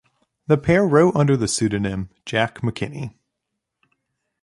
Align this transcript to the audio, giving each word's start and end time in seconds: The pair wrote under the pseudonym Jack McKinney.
The 0.47 0.57
pair 0.57 0.83
wrote 0.83 1.15
under 1.15 1.37
the 1.37 1.47
pseudonym 1.47 2.09
Jack 2.25 2.61
McKinney. 2.61 3.13